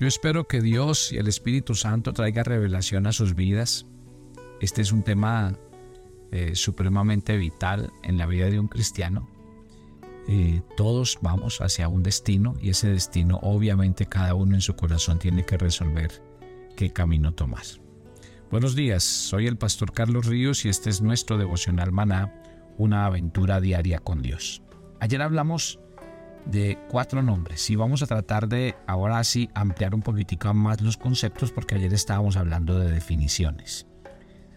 Yo 0.00 0.06
espero 0.06 0.46
que 0.46 0.60
Dios 0.60 1.12
y 1.12 1.16
el 1.16 1.26
Espíritu 1.26 1.74
Santo 1.74 2.12
traiga 2.12 2.44
revelación 2.44 3.08
a 3.08 3.12
sus 3.12 3.34
vidas. 3.34 3.84
Este 4.60 4.80
es 4.80 4.92
un 4.92 5.02
tema 5.02 5.58
eh, 6.30 6.54
supremamente 6.54 7.36
vital 7.36 7.92
en 8.04 8.16
la 8.16 8.26
vida 8.26 8.48
de 8.48 8.60
un 8.60 8.68
cristiano. 8.68 9.28
Eh, 10.28 10.62
todos 10.76 11.18
vamos 11.20 11.60
hacia 11.60 11.88
un 11.88 12.04
destino 12.04 12.54
y 12.62 12.70
ese 12.70 12.88
destino 12.90 13.40
obviamente 13.42 14.06
cada 14.06 14.34
uno 14.34 14.54
en 14.54 14.60
su 14.60 14.76
corazón 14.76 15.18
tiene 15.18 15.44
que 15.44 15.58
resolver 15.58 16.22
qué 16.76 16.92
camino 16.92 17.34
tomar. 17.34 17.64
Buenos 18.52 18.76
días, 18.76 19.02
soy 19.02 19.48
el 19.48 19.58
pastor 19.58 19.92
Carlos 19.92 20.26
Ríos 20.26 20.64
y 20.64 20.68
este 20.68 20.90
es 20.90 21.02
nuestro 21.02 21.38
devocional 21.38 21.90
maná, 21.90 22.40
una 22.76 23.04
aventura 23.04 23.60
diaria 23.60 23.98
con 23.98 24.22
Dios. 24.22 24.62
Ayer 25.00 25.22
hablamos 25.22 25.80
de 26.48 26.78
cuatro 26.88 27.22
nombres 27.22 27.68
y 27.70 27.76
vamos 27.76 28.02
a 28.02 28.06
tratar 28.06 28.48
de 28.48 28.74
ahora 28.86 29.22
sí 29.22 29.50
ampliar 29.54 29.94
un 29.94 30.02
poquitico 30.02 30.52
más 30.54 30.80
los 30.80 30.96
conceptos 30.96 31.52
porque 31.52 31.74
ayer 31.74 31.92
estábamos 31.92 32.36
hablando 32.36 32.78
de 32.78 32.90
definiciones. 32.90 33.86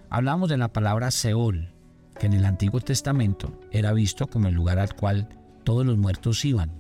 Hablamos 0.10 0.50
de 0.50 0.58
la 0.58 0.70
palabra 0.72 1.12
Seol, 1.12 1.74
que 2.20 2.26
en 2.28 2.34
el 2.34 2.46
Antiguo 2.46 2.80
Testamento 2.80 3.60
era 3.72 3.94
visto 3.94 4.28
como 4.28 4.48
el 4.48 4.56
lugar 4.56 4.80
al 4.80 4.96
cual 4.96 5.30
todos 5.64 5.86
los 5.86 5.98
muertos 5.98 6.44
iban, 6.46 6.72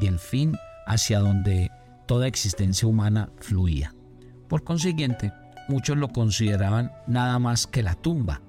y 0.00 0.06
el 0.06 0.18
fin 0.18 0.56
hacia 0.86 1.20
donde 1.20 1.70
toda 2.06 2.26
existencia 2.26 2.86
humana 2.86 3.30
fluía. 3.38 3.94
Por 4.48 4.64
consiguiente, 4.64 5.32
muchos 5.68 5.96
lo 5.96 6.08
consideraban 6.08 6.92
nada 7.06 7.38
más 7.38 7.66
que 7.66 7.82
la 7.82 7.94
tumba, 7.94 8.40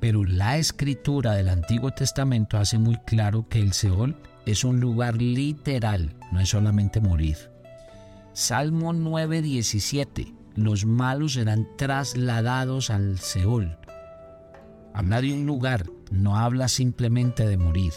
pero 0.00 0.24
la 0.24 0.58
escritura 0.58 1.32
del 1.32 1.48
Antiguo 1.48 1.90
Testamento 1.90 2.58
hace 2.58 2.78
muy 2.78 2.96
claro 3.06 3.48
que 3.48 3.58
el 3.60 3.72
Seol 3.72 4.16
es 4.46 4.64
un 4.64 4.80
lugar 4.80 5.20
literal, 5.20 6.14
no 6.32 6.40
es 6.40 6.50
solamente 6.50 7.00
morir. 7.00 7.36
Salmo 8.32 8.92
9:17, 8.92 10.34
los 10.56 10.84
malos 10.86 11.34
serán 11.34 11.68
trasladados 11.76 12.90
al 12.90 13.18
Seol. 13.18 13.78
Habla 14.92 15.20
de 15.20 15.32
un 15.32 15.46
lugar, 15.46 15.86
no 16.10 16.36
habla 16.36 16.68
simplemente 16.68 17.46
de 17.46 17.56
morir. 17.56 17.92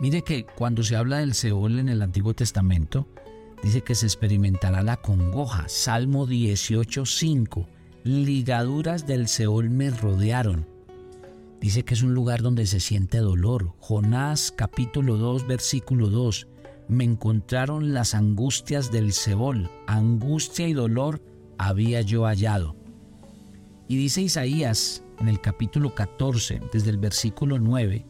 Mire 0.00 0.22
que 0.22 0.44
cuando 0.44 0.82
se 0.82 0.94
habla 0.94 1.18
del 1.18 1.34
Seol 1.34 1.78
en 1.78 1.88
el 1.88 2.02
Antiguo 2.02 2.34
Testamento, 2.34 3.08
dice 3.62 3.82
que 3.82 3.94
se 3.94 4.06
experimentará 4.06 4.82
la 4.82 4.96
congoja. 4.96 5.68
Salmo 5.68 6.26
18:5, 6.26 7.66
ligaduras 8.04 9.06
del 9.06 9.26
Seol 9.26 9.70
me 9.70 9.90
rodearon. 9.90 10.77
Dice 11.60 11.84
que 11.84 11.94
es 11.94 12.02
un 12.02 12.14
lugar 12.14 12.40
donde 12.40 12.66
se 12.66 12.78
siente 12.78 13.18
dolor. 13.18 13.74
Jonás 13.80 14.52
capítulo 14.54 15.16
2 15.16 15.46
versículo 15.46 16.08
2. 16.08 16.46
Me 16.86 17.02
encontraron 17.04 17.92
las 17.92 18.14
angustias 18.14 18.92
del 18.92 19.12
Seol. 19.12 19.68
Angustia 19.88 20.68
y 20.68 20.72
dolor 20.72 21.20
había 21.58 22.00
yo 22.02 22.24
hallado. 22.26 22.76
Y 23.88 23.96
dice 23.96 24.22
Isaías 24.22 25.02
en 25.18 25.28
el 25.28 25.40
capítulo 25.40 25.94
14, 25.94 26.60
desde 26.72 26.90
el 26.90 26.98
versículo 26.98 27.58
9, 27.58 28.06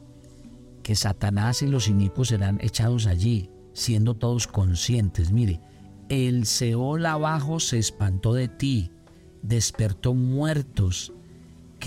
que 0.82 0.94
Satanás 0.94 1.62
y 1.62 1.68
los 1.68 1.88
inicuos 1.88 2.28
serán 2.28 2.58
echados 2.60 3.06
allí, 3.06 3.50
siendo 3.72 4.14
todos 4.14 4.46
conscientes. 4.46 5.32
Mire, 5.32 5.60
el 6.10 6.44
Seol 6.44 7.06
abajo 7.06 7.60
se 7.60 7.78
espantó 7.78 8.34
de 8.34 8.48
ti, 8.48 8.90
despertó 9.42 10.12
muertos 10.12 11.14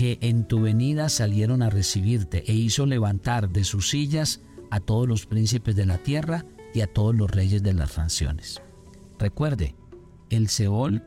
que 0.02 0.18
en 0.20 0.42
tu 0.48 0.60
venida 0.60 1.08
salieron 1.08 1.62
a 1.62 1.70
recibirte 1.70 2.42
e 2.50 2.54
hizo 2.54 2.86
levantar 2.86 3.50
de 3.50 3.62
sus 3.62 3.90
sillas 3.90 4.40
a 4.72 4.80
todos 4.80 5.06
los 5.06 5.26
príncipes 5.26 5.76
de 5.76 5.86
la 5.86 5.98
tierra 5.98 6.44
y 6.74 6.80
a 6.80 6.88
todos 6.88 7.14
los 7.14 7.30
reyes 7.30 7.62
de 7.62 7.72
las 7.72 7.96
naciones. 7.96 8.60
Recuerde, 9.16 9.76
el 10.28 10.48
Seol 10.48 11.04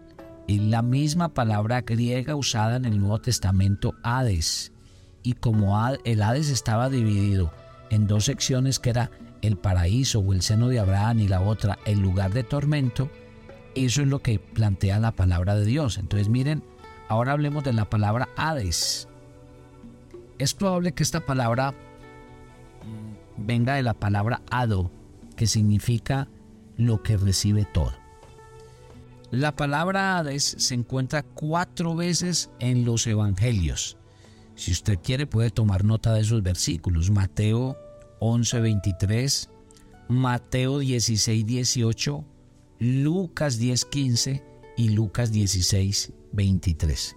es 0.47 0.61
la 0.61 0.81
misma 0.81 1.33
palabra 1.33 1.81
griega 1.81 2.37
usada 2.37 2.77
en 2.77 2.85
el 2.85 2.97
Nuevo 2.97 3.19
Testamento 3.19 3.95
Hades. 4.01 4.71
Y 5.23 5.33
como 5.33 5.77
el 6.05 6.21
Hades 6.21 6.49
estaba 6.49 6.89
dividido 6.89 7.51
en 7.89 8.07
dos 8.07 8.23
secciones 8.23 8.79
que 8.79 8.91
era 8.91 9.11
el 9.41 9.57
paraíso 9.57 10.19
o 10.19 10.31
el 10.31 10.41
seno 10.41 10.69
de 10.69 10.79
Abraham 10.79 11.19
y 11.19 11.27
la 11.27 11.41
otra 11.41 11.79
el 11.85 11.99
lugar 11.99 12.31
de 12.31 12.43
tormento, 12.43 13.09
eso 13.75 14.03
es 14.03 14.07
lo 14.07 14.21
que 14.21 14.39
plantea 14.39 15.01
la 15.01 15.11
palabra 15.11 15.53
de 15.55 15.65
Dios. 15.65 15.97
Entonces 15.97 16.29
miren 16.29 16.63
Ahora 17.07 17.33
hablemos 17.33 17.63
de 17.63 17.73
la 17.73 17.89
palabra 17.89 18.29
Hades. 18.35 19.07
Es 20.37 20.53
probable 20.53 20.93
que 20.93 21.03
esta 21.03 21.19
palabra 21.21 21.73
venga 23.37 23.75
de 23.75 23.83
la 23.83 23.93
palabra 23.93 24.41
Ado, 24.49 24.91
que 25.35 25.47
significa 25.47 26.27
lo 26.77 27.03
que 27.03 27.17
recibe 27.17 27.65
todo. 27.65 27.93
La 29.31 29.55
palabra 29.55 30.17
Hades 30.17 30.55
se 30.57 30.75
encuentra 30.75 31.23
cuatro 31.23 31.95
veces 31.95 32.49
en 32.59 32.85
los 32.85 33.05
evangelios. 33.07 33.97
Si 34.55 34.71
usted 34.71 34.99
quiere 35.03 35.27
puede 35.27 35.49
tomar 35.49 35.83
nota 35.83 36.13
de 36.13 36.21
esos 36.21 36.41
versículos. 36.41 37.11
Mateo 37.11 37.77
11:23, 38.19 39.49
Mateo 40.07 40.79
16:18, 40.79 42.23
Lucas 42.79 43.59
10:15 43.59 44.43
y 44.77 44.89
Lucas 44.89 45.31
16, 45.31 46.13
23. 46.35 47.15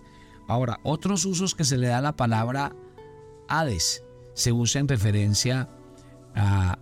Ahora, 0.49 0.81
otros 0.83 1.27
usos 1.27 1.55
que 1.55 1.65
se 1.65 1.77
le 1.77 1.89
da 1.89 1.99
a 1.99 2.03
la 2.03 2.17
palabra 2.17 2.75
Hades 3.49 4.03
se 4.35 4.53
usa 4.53 4.81
en 4.81 4.89
referencia 4.89 5.69
a, 6.35 6.79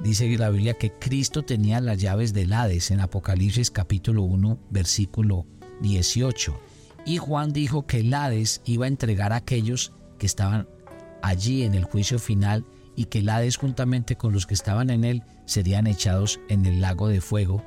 dice 0.00 0.28
la 0.38 0.50
Biblia, 0.50 0.74
que 0.74 0.92
Cristo 0.92 1.42
tenía 1.42 1.80
las 1.80 1.98
llaves 1.98 2.32
del 2.32 2.52
Hades 2.52 2.90
en 2.90 3.00
Apocalipsis 3.00 3.70
capítulo 3.70 4.22
1, 4.22 4.58
versículo 4.70 5.46
18. 5.80 6.60
Y 7.06 7.18
Juan 7.18 7.52
dijo 7.52 7.86
que 7.86 8.00
el 8.00 8.12
Hades 8.12 8.60
iba 8.64 8.84
a 8.84 8.88
entregar 8.88 9.32
a 9.32 9.36
aquellos 9.36 9.92
que 10.18 10.26
estaban 10.26 10.68
allí 11.22 11.62
en 11.62 11.74
el 11.74 11.84
juicio 11.84 12.18
final 12.18 12.64
y 12.94 13.06
que 13.06 13.20
el 13.20 13.28
Hades 13.28 13.56
juntamente 13.56 14.16
con 14.16 14.32
los 14.32 14.46
que 14.46 14.54
estaban 14.54 14.90
en 14.90 15.04
él 15.04 15.22
serían 15.46 15.86
echados 15.86 16.38
en 16.48 16.66
el 16.66 16.80
lago 16.80 17.08
de 17.08 17.20
fuego. 17.20 17.64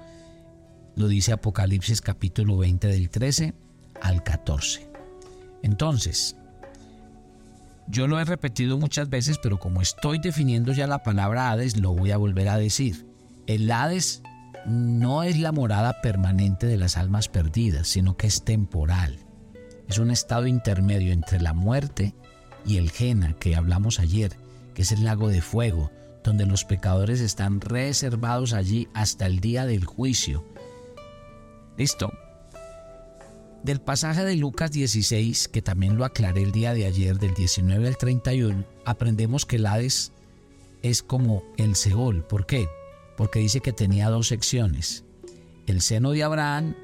Lo 0.95 1.07
dice 1.07 1.33
Apocalipsis 1.33 2.01
capítulo 2.01 2.57
20 2.57 2.87
del 2.87 3.09
13 3.09 3.55
al 4.03 4.21
14. 4.21 4.87
Entonces, 5.63 6.35
yo 7.87 8.07
lo 8.07 8.19
he 8.19 8.25
repetido 8.25 8.77
muchas 8.77 9.09
veces, 9.09 9.39
pero 9.41 9.59
como 9.59 9.81
estoy 9.81 10.19
definiendo 10.19 10.71
ya 10.71 10.87
la 10.87 11.03
palabra 11.03 11.49
Hades, 11.49 11.77
lo 11.77 11.93
voy 11.93 12.11
a 12.11 12.17
volver 12.17 12.49
a 12.49 12.57
decir. 12.57 13.07
El 13.47 13.69
Hades 13.71 14.21
no 14.65 15.23
es 15.23 15.39
la 15.39 15.51
morada 15.51 16.01
permanente 16.01 16.67
de 16.67 16.77
las 16.77 16.97
almas 16.97 17.27
perdidas, 17.27 17.87
sino 17.87 18.15
que 18.15 18.27
es 18.27 18.43
temporal. 18.43 19.17
Es 19.87 19.97
un 19.97 20.11
estado 20.11 20.47
intermedio 20.47 21.11
entre 21.11 21.41
la 21.41 21.53
muerte 21.53 22.13
y 22.65 22.77
el 22.77 22.91
Jena 22.91 23.33
que 23.33 23.55
hablamos 23.55 23.99
ayer, 23.99 24.31
que 24.73 24.83
es 24.83 24.91
el 24.91 25.03
lago 25.03 25.27
de 25.27 25.41
fuego, 25.41 25.91
donde 26.23 26.45
los 26.45 26.63
pecadores 26.63 27.19
están 27.19 27.59
reservados 27.59 28.53
allí 28.53 28.87
hasta 28.93 29.25
el 29.25 29.39
día 29.39 29.65
del 29.65 29.83
juicio. 29.83 30.45
Listo, 31.77 32.13
del 33.63 33.79
pasaje 33.79 34.25
de 34.25 34.35
Lucas 34.35 34.71
16, 34.71 35.47
que 35.47 35.61
también 35.61 35.97
lo 35.97 36.05
aclaré 36.05 36.43
el 36.43 36.51
día 36.51 36.73
de 36.73 36.85
ayer, 36.85 37.17
del 37.17 37.33
19 37.33 37.87
al 37.87 37.97
31, 37.97 38.65
aprendemos 38.85 39.45
que 39.45 39.55
el 39.55 39.65
Hades 39.65 40.11
es 40.81 41.01
como 41.01 41.43
el 41.57 41.75
Seol. 41.75 42.23
¿Por 42.25 42.45
qué? 42.45 42.67
Porque 43.15 43.39
dice 43.39 43.61
que 43.61 43.71
tenía 43.71 44.09
dos 44.09 44.27
secciones. 44.27 45.05
El 45.65 45.81
seno 45.81 46.11
de 46.11 46.23
Abraham, 46.23 46.75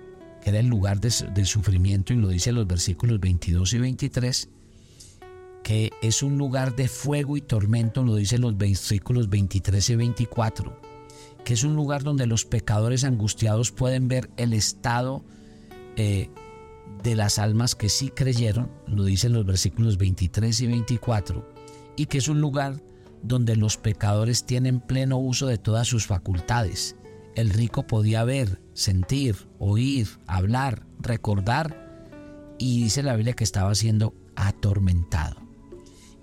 que 0.42 0.52
era 0.52 0.60
el 0.60 0.68
lugar 0.68 1.02
del 1.02 1.46
sufrimiento, 1.46 2.14
y 2.14 2.16
lo 2.16 2.30
dice 2.30 2.52
en 2.52 2.56
los 2.56 2.68
versículos 2.68 3.20
22 3.20 3.74
y 3.74 3.78
23, 3.78 4.50
que 5.64 5.92
es 6.02 6.24
un 6.24 6.38
lugar 6.38 6.78
de 6.78 6.88
fuego 6.88 7.36
y 7.36 7.42
tormento, 7.42 8.04
lo 8.04 8.16
dice 8.16 8.38
en 8.38 8.42
los 8.44 8.58
versículos 8.58 9.30
23 9.30 9.90
y 9.90 9.96
24, 9.98 10.82
que 11.44 11.54
es 11.54 11.64
un 11.64 11.76
lugar 11.76 12.04
donde 12.04 12.26
los 12.26 12.46
pecadores 12.46 13.04
angustiados 13.04 13.72
pueden 13.72 14.08
ver 14.08 14.30
el 14.38 14.54
estado 14.54 15.26
eh, 15.98 16.30
de 17.04 17.16
las 17.16 17.40
almas 17.40 17.76
que 17.76 17.90
sí 17.90 18.10
creyeron, 18.10 18.72
lo 18.88 19.04
dicen 19.04 19.34
los 19.34 19.46
versículos 19.46 19.98
23 19.98 20.60
y 20.62 20.68
24, 20.68 21.54
y 21.96 22.06
que 22.08 22.18
es 22.18 22.28
un 22.28 22.42
lugar 22.42 22.82
donde 23.24 23.56
los 23.56 23.78
pecadores 23.78 24.46
tienen 24.46 24.80
pleno 24.80 25.18
uso 25.18 25.48
de 25.48 25.58
todas 25.58 25.88
sus 25.88 26.06
facultades. 26.08 26.96
El 27.36 27.50
rico 27.50 27.88
podía 27.88 28.24
ver, 28.24 28.62
sentir, 28.74 29.36
oír, 29.60 30.08
hablar, 30.28 30.86
recordar, 31.00 31.90
y 32.58 32.84
dice 32.84 33.04
la 33.04 33.16
Biblia 33.16 33.34
que 33.34 33.44
estaba 33.44 33.74
siendo 33.76 34.14
atormentado. 34.36 35.38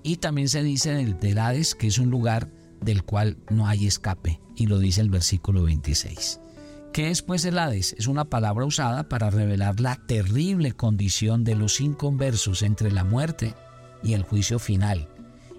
Y 0.03 0.17
también 0.17 0.49
se 0.49 0.63
dice 0.63 0.93
en 0.93 0.99
el 0.99 1.19
de 1.19 1.39
Hades 1.41 1.75
que 1.75 1.87
es 1.87 1.99
un 1.99 2.11
lugar 2.11 2.51
del 2.81 3.03
cual 3.03 3.39
no 3.51 3.67
hay 3.67 3.87
escape, 3.87 4.41
y 4.55 4.67
lo 4.67 4.79
dice 4.79 5.01
el 5.01 5.11
versículo 5.11 5.63
26. 5.65 6.41
¿Qué 6.97 7.11
es 7.11 7.21
pues 7.21 7.45
el 7.45 7.59
Hades? 7.59 7.95
Es 7.99 8.07
una 8.07 8.25
palabra 8.25 8.65
usada 8.65 9.07
para 9.07 9.29
revelar 9.29 9.81
la 9.81 9.97
terrible 9.97 10.73
condición 10.73 11.45
de 11.45 11.55
los 11.55 11.83
inconversos 11.83 12.63
entre 12.63 12.91
la 12.91 13.05
muerte 13.05 13.55
y 14.03 14.15
el 14.15 14.23
juicio 14.23 14.59
final. 14.59 15.07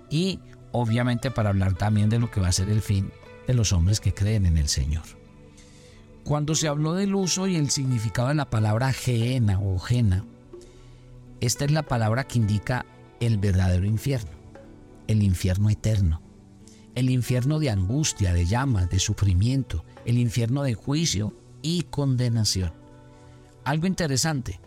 Y 0.09 0.39
obviamente 0.71 1.29
para 1.29 1.49
hablar 1.49 1.75
también 1.75 2.09
de 2.09 2.17
lo 2.17 2.31
que 2.31 2.41
va 2.41 2.47
a 2.47 2.51
ser 2.51 2.71
el 2.71 2.81
fin 2.81 3.11
de 3.45 3.53
los 3.53 3.71
hombres 3.71 3.99
que 3.99 4.15
creen 4.15 4.47
en 4.47 4.57
el 4.57 4.67
Señor. 4.67 5.03
Cuando 6.23 6.55
se 6.55 6.69
habló 6.69 6.95
del 6.95 7.13
uso 7.13 7.45
y 7.45 7.55
el 7.55 7.69
significado 7.69 8.29
de 8.29 8.33
la 8.33 8.49
palabra 8.49 8.91
geena 8.91 9.59
o 9.59 9.77
gena, 9.77 10.25
esta 11.39 11.65
es 11.65 11.71
la 11.71 11.83
palabra 11.83 12.23
que 12.23 12.39
indica 12.39 12.83
el 13.19 13.37
verdadero 13.37 13.85
infierno, 13.85 14.31
el 15.05 15.21
infierno 15.21 15.69
eterno, 15.69 16.19
el 16.97 17.11
infierno 17.11 17.59
de 17.59 17.69
angustia, 17.69 18.33
de 18.33 18.47
llamas, 18.47 18.89
de 18.89 18.97
sufrimiento, 18.97 19.85
el 20.05 20.17
infierno 20.17 20.63
de 20.63 20.73
juicio 20.73 21.31
y 21.61 21.83
condenación. 21.83 22.73
Algo 23.65 23.85
interesante, 23.85 24.59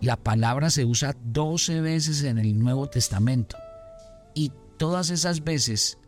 la 0.00 0.16
palabra 0.16 0.70
se 0.70 0.86
usa 0.86 1.14
12 1.22 1.82
veces 1.82 2.22
en 2.22 2.38
el 2.38 2.58
Nuevo 2.58 2.86
Testamento 2.86 3.58
y 4.34 4.52
todas 4.78 5.10
esas 5.10 5.44
veces, 5.44 5.98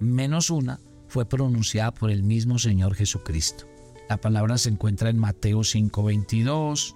menos 0.00 0.50
una, 0.50 0.80
fue 1.08 1.24
pronunciada 1.24 1.94
por 1.94 2.10
el 2.10 2.22
mismo 2.22 2.58
Señor 2.58 2.94
Jesucristo. 2.94 3.64
La 4.10 4.18
palabra 4.18 4.58
se 4.58 4.68
encuentra 4.68 5.08
en 5.08 5.16
Mateo 5.16 5.60
5:22, 5.60 6.94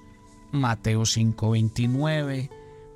Mateo 0.53 1.07
5:29, 1.07 2.51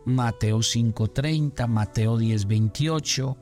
Mateo 0.05 0.59
5:30, 0.59 1.67
Mateo 1.67 2.19
10:28, 2.19 3.39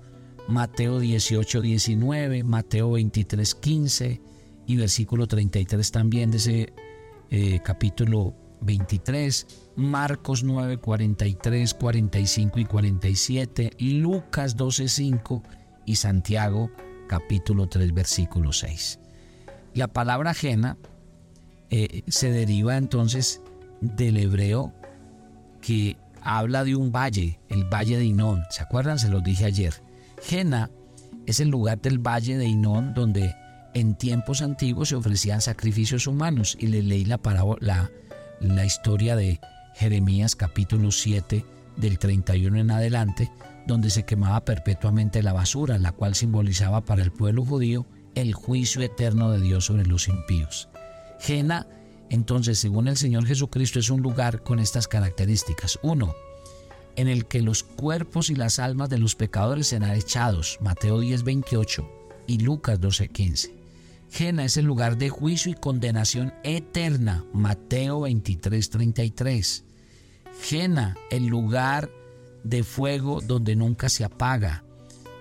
Mateo 0.49 1.01
18:19, 1.01 2.45
Mateo 2.45 2.93
23:15 2.93 4.21
y 4.67 4.77
versículo 4.77 5.27
33 5.27 5.91
también 5.91 6.31
de 6.31 6.37
ese 6.37 6.73
eh, 7.31 7.61
capítulo 7.65 8.35
23, 8.61 9.47
Marcos 9.77 10.45
9, 10.45 10.79
43, 10.79 11.75
45 11.75 12.61
y 12.61 12.65
47, 12.65 13.71
Lucas 13.79 14.57
12, 14.57 14.89
5 14.89 15.43
y 15.85 15.97
Santiago 15.97 16.71
capítulo 17.09 17.69
3, 17.69 17.93
versículo 17.93 18.53
6. 18.53 19.01
La 19.75 19.89
palabra 19.89 20.31
ajena 20.31 20.79
eh, 21.71 22.03
se 22.09 22.31
deriva 22.31 22.77
entonces 22.77 23.43
del 23.81 24.17
hebreo 24.17 24.73
que 25.61 25.97
habla 26.23 26.65
de 26.65 26.77
un 26.77 26.93
valle, 26.93 27.41
el 27.49 27.65
valle 27.65 27.99
de 27.99 28.05
Inón. 28.05 28.43
¿Se 28.51 28.63
acuerdan? 28.63 28.99
Se 28.99 29.09
los 29.09 29.23
dije 29.23 29.45
ayer. 29.45 29.86
Jena 30.27 30.71
es 31.27 31.39
el 31.39 31.51
lugar 31.51 31.81
del 31.81 32.05
valle 32.05 32.37
de 32.37 32.47
Inón 32.47 32.95
donde 32.95 33.37
en 33.75 33.95
tiempos 33.95 34.43
antiguos 34.43 34.89
se 34.89 34.97
ofrecían 34.97 35.41
sacrificios 35.41 36.09
humanos 36.09 36.57
y 36.59 36.67
le 36.67 36.83
leí 36.83 37.05
la, 37.05 37.19
parábola, 37.19 37.93
la 38.41 38.65
historia 38.65 39.15
de 39.15 39.39
Jeremías 39.75 40.35
capítulo 40.35 40.91
7 40.91 41.45
del 41.77 41.99
31 42.01 42.59
en 42.59 42.71
adelante, 42.73 43.31
donde 43.69 43.89
se 43.89 44.05
quemaba 44.05 44.45
perpetuamente 44.45 45.23
la 45.23 45.33
basura, 45.33 45.79
la 45.79 45.93
cual 45.93 46.17
simbolizaba 46.17 46.85
para 46.85 47.05
el 47.05 47.13
pueblo 47.13 47.45
judío 47.45 47.87
el 48.17 48.35
juicio 48.35 48.83
eterno 48.83 49.31
de 49.31 49.41
Dios 49.41 49.67
sobre 49.67 49.87
los 49.87 50.09
impíos. 50.09 50.69
Jena, 51.21 51.69
entonces, 52.11 52.59
según 52.59 52.89
el 52.89 52.97
Señor 52.97 53.27
Jesucristo, 53.27 53.79
es 53.79 53.91
un 53.91 54.03
lugar 54.03 54.43
con 54.43 54.59
estas 54.59 54.89
características. 54.89 55.79
Uno, 55.83 56.15
en 56.97 57.09
el 57.09 57.27
que 57.27 57.43
los 57.43 57.63
cuerpos 57.63 58.31
y 58.31 58.35
las 58.35 58.59
almas 58.59 58.89
de 58.89 58.99
los 58.99 59.15
pecadores 59.15 59.69
serán 59.69 59.93
echados, 59.93 60.59
Mateo 60.61 61.01
10, 61.01 61.23
28 61.23 61.89
y 62.27 62.39
Lucas 62.39 62.81
12, 62.81 63.09
15. 63.09 63.55
Jena 64.11 64.45
es 64.45 64.57
el 64.57 64.65
lugar 64.65 64.97
de 64.97 65.11
juicio 65.11 65.51
y 65.51 65.55
condenación 65.55 66.33
eterna, 66.43 67.25
Mateo 67.33 68.01
23, 68.01 68.71
33. 68.71 69.65
Jena, 70.43 70.97
el 71.11 71.27
lugar 71.27 71.91
de 72.45 72.63
fuego 72.63 73.21
donde 73.21 73.57
nunca 73.57 73.89
se 73.89 74.05
apaga, 74.05 74.65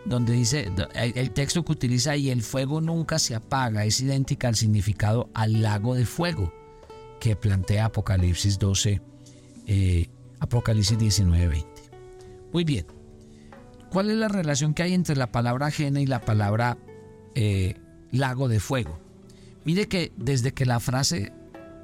donde 0.06 0.34
dice, 0.34 0.72
el 0.94 1.32
texto 1.32 1.66
que 1.66 1.72
utiliza 1.72 2.12
ahí, 2.12 2.30
el 2.30 2.44
fuego 2.44 2.80
nunca 2.80 3.18
se 3.18 3.36
apaga, 3.36 3.86
es 3.86 4.00
idéntica 4.00 4.48
al 4.48 4.56
significado 4.56 5.30
al 5.34 5.62
lago 5.62 5.96
de 5.96 6.06
fuego 6.06 6.54
que 7.20 7.36
plantea 7.36 7.86
Apocalipsis 7.86 8.60
12, 8.60 9.02
eh, 9.68 10.10
Apocalipsis 10.40 10.98
19, 10.98 11.48
20. 11.48 11.68
Muy 12.52 12.64
bien, 12.64 12.86
¿cuál 13.90 14.10
es 14.10 14.18
la 14.18 14.28
relación 14.28 14.74
que 14.74 14.84
hay 14.84 14.94
entre 14.94 15.16
la 15.16 15.32
palabra 15.32 15.68
ajena 15.68 16.02
y 16.02 16.06
la 16.06 16.22
palabra 16.22 16.78
eh, 17.36 17.76
lago 18.12 18.48
de 18.48 18.60
fuego? 18.60 19.00
Mire 19.66 19.88
que 19.88 20.12
desde 20.18 20.54
que 20.54 20.66
la 20.66 20.80
frase 20.80 21.34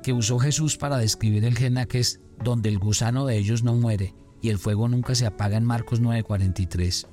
que 0.03 0.13
usó 0.13 0.39
Jesús 0.39 0.77
para 0.77 0.97
describir 0.97 1.45
el 1.45 1.57
Jena, 1.57 1.85
que 1.85 1.99
es 1.99 2.19
donde 2.43 2.69
el 2.69 2.79
gusano 2.79 3.25
de 3.25 3.37
ellos 3.37 3.63
no 3.63 3.75
muere 3.75 4.13
y 4.41 4.49
el 4.49 4.57
fuego 4.57 4.87
nunca 4.87 5.15
se 5.15 5.25
apaga 5.25 5.57
en 5.57 5.65
Marcos 5.65 6.01
9:43, 6.01 7.07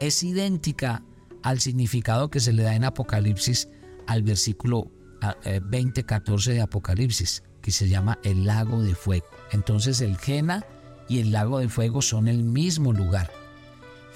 es 0.00 0.22
idéntica 0.22 1.02
al 1.42 1.60
significado 1.60 2.30
que 2.30 2.40
se 2.40 2.52
le 2.52 2.62
da 2.62 2.74
en 2.74 2.84
Apocalipsis 2.84 3.68
al 4.06 4.22
versículo 4.22 4.90
20:14 5.20 6.48
ah, 6.48 6.50
eh, 6.50 6.54
de 6.54 6.60
Apocalipsis, 6.60 7.42
que 7.66 7.72
se 7.72 7.88
llama 7.88 8.20
el 8.22 8.44
lago 8.44 8.80
de 8.80 8.94
fuego. 8.94 9.26
Entonces 9.50 10.00
el 10.00 10.18
Jena 10.18 10.64
y 11.08 11.18
el 11.18 11.32
lago 11.32 11.58
de 11.58 11.68
fuego 11.68 12.00
son 12.00 12.28
el 12.28 12.44
mismo 12.44 12.92
lugar. 12.92 13.32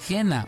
Jena 0.06 0.46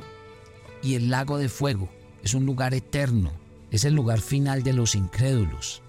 y 0.85 0.95
el 0.95 1.11
lago 1.11 1.37
de 1.37 1.49
fuego 1.49 1.89
es 2.23 2.33
un 2.35 2.47
lugar 2.47 2.75
eterno, 2.75 3.33
es 3.73 3.85
el 3.85 3.95
lugar 3.95 4.21
final 4.21 4.63
de 4.63 4.73
los 4.73 4.95
incrédulos. 4.95 5.83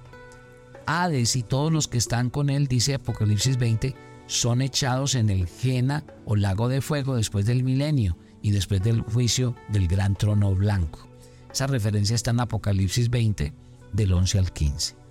Hades 0.88 1.36
y 1.36 1.44
todos 1.44 1.71
los 1.71 1.88
que 1.88 2.00
están 2.00 2.31
con 2.31 2.50
él, 2.50 2.65
dice 2.65 2.95
Apocalipsis 2.95 3.60
20, 3.60 3.95
son 4.25 4.63
echados 4.63 5.13
en 5.13 5.30
el 5.30 5.45
Jena 5.48 6.04
o 6.25 6.36
lago 6.36 6.68
de 6.68 6.81
fuego 6.81 7.15
después 7.15 7.45
del 7.45 7.63
milenio 7.63 8.18
y 8.42 8.50
después 8.50 8.81
del 8.81 9.01
juicio 9.01 9.56
del 9.69 9.88
gran 9.88 10.15
trono 10.15 10.56
blanco. 10.56 11.07
Esa 11.51 11.68
referencia 11.68 12.15
está 12.15 12.31
en 12.31 12.39
Apocalipsis 12.39 13.12
20, 13.12 13.54
del 13.92 14.13
11 14.13 14.39
al 14.39 14.51
15. 14.51 15.03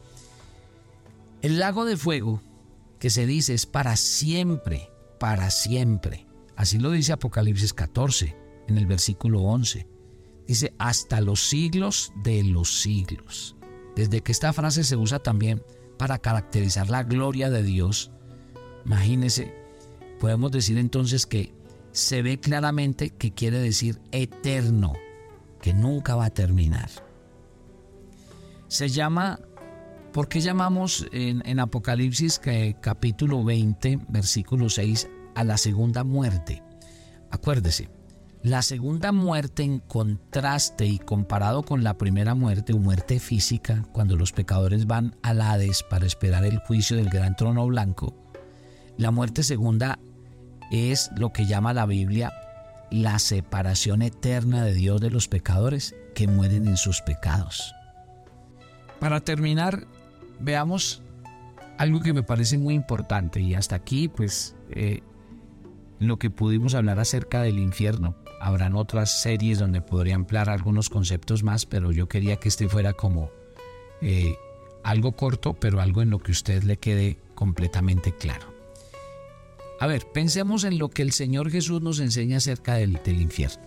El 1.43 1.59
lago 1.59 1.85
de 1.85 1.97
fuego, 1.97 2.41
que 3.00 3.11
se 3.11 3.27
dice 3.27 3.53
es 3.53 3.67
para 3.67 3.97
siempre, 3.97 4.91
para 5.19 5.50
siempre. 5.50 6.25
Así 6.55 6.79
lo 6.79 6.93
dice 6.93 7.12
Apocalipsis 7.12 7.75
14, 7.75 8.37
en 8.69 8.79
el 8.79 8.87
versículo 8.87 9.41
11. 9.41 9.89
Dice, 10.47 10.73
hasta 10.79 11.21
los 11.21 11.49
siglos 11.49 12.12
de 12.23 12.44
los 12.44 12.81
siglos. 12.81 13.56
Desde 13.97 14.21
que 14.21 14.31
esta 14.31 14.53
frase 14.53 14.85
se 14.85 14.97
usa 14.97 15.19
también 15.19 15.65
para 15.99 16.19
caracterizar 16.19 16.89
la 16.91 17.03
gloria 17.03 17.50
de 17.50 17.65
Dios, 17.65 18.12
imagínese, 18.87 19.53
podemos 20.21 20.53
decir 20.53 20.79
entonces 20.79 21.27
que 21.27 21.53
se 21.91 22.23
ve 22.23 22.38
claramente 22.38 23.11
que 23.11 23.33
quiere 23.33 23.59
decir 23.59 24.00
eterno, 24.12 24.93
que 25.61 25.75
nunca 25.75 26.15
va 26.15 26.27
a 26.27 26.31
terminar. 26.31 26.88
Se 28.69 28.88
llama, 28.88 29.41
¿por 30.12 30.29
qué 30.29 30.41
llamamos 30.41 31.06
en, 31.12 31.59
Apocalipsis 31.59 32.41
capítulo 32.81 33.42
20, 33.45 34.00
versículo 34.09 34.69
6 34.69 35.09
a 35.35 35.45
la 35.45 35.57
segunda 35.57 36.04
muerte? 36.04 36.62
Acuérdese, 37.31 37.88
la 38.42 38.62
segunda 38.62 39.12
muerte 39.12 39.62
en 39.62 39.78
contraste 39.78 40.87
y 40.87 40.99
comparado 40.99 41.62
con 41.62 41.83
la 41.83 41.97
primera 41.97 42.35
muerte 42.35 42.75
muerte 42.75 43.21
física, 43.21 43.85
cuando 43.92 44.16
los 44.16 44.33
pecadores 44.33 44.87
van 44.87 45.16
al 45.23 45.40
Hades 45.40 45.83
para 45.83 46.07
esperar 46.07 46.45
el 46.45 46.59
juicio 46.59 46.97
del 46.97 47.09
gran 47.09 47.37
trono 47.37 47.66
blanco, 47.66 48.14
la 48.99 49.11
muerte 49.11 49.42
segunda 49.42 49.99
es 50.71 51.11
lo 51.16 51.33
que 51.33 51.47
llama 51.47 51.73
la 51.73 51.87
Biblia 51.87 52.33
la 52.90 53.19
separación 53.19 54.02
eterna 54.02 54.64
de 54.64 54.75
Dios 54.75 55.00
de 55.00 55.11
los 55.11 55.26
pecadores 55.26 55.95
que 56.14 56.28
mueren 56.28 56.69
en 56.69 56.76
sus 56.76 57.00
pecados. 57.00 57.75
Para 59.00 59.21
terminar, 59.21 59.87
veamos 60.41 61.03
algo 61.79 62.01
que 62.01 62.12
me 62.12 62.23
parece 62.23 62.59
muy 62.59 62.75
importante 62.75 63.41
y 63.41 63.55
hasta 63.55 63.77
aquí 63.77 64.09
pues 64.09 64.55
eh, 64.71 65.03
lo 65.99 66.19
que 66.19 66.31
pudimos 66.31 66.75
hablar 66.75 66.99
acerca 66.99 67.43
del 67.43 67.59
infierno. 67.59 68.17
Habrán 68.41 68.75
otras 68.75 69.23
series 69.23 69.59
donde 69.59 69.81
podría 69.81 70.15
emplear 70.15 70.51
algunos 70.51 70.91
conceptos 70.91 71.43
más, 71.43 71.65
pero 71.65 71.93
yo 71.93 72.09
quería 72.09 72.37
que 72.37 72.49
este 72.49 72.69
fuera 72.69 72.93
como 72.93 73.31
eh, 74.01 74.35
algo 74.83 75.12
corto, 75.12 75.55
pero 75.55 75.81
algo 75.81 76.03
en 76.03 76.11
lo 76.11 76.19
que 76.19 76.33
usted 76.33 76.65
le 76.65 76.77
quede 76.77 77.19
completamente 77.35 78.12
claro. 78.12 78.53
A 79.79 79.87
ver, 79.87 80.07
pensemos 80.12 80.65
en 80.65 80.79
lo 80.79 80.91
que 80.91 81.03
el 81.03 81.12
Señor 81.12 81.51
Jesús 81.51 81.83
nos 81.83 81.99
enseña 81.99 82.37
acerca 82.37 82.75
del, 82.75 83.01
infierno. 83.07 83.62